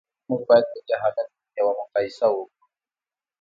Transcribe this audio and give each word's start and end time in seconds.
موږ 0.27 0.41
باید 0.49 0.65
په 0.71 0.79
دې 0.87 0.95
حالت 1.01 1.27
کې 1.41 1.45
یوه 1.59 1.73
مقایسه 1.79 2.25
وکړو 2.31 2.63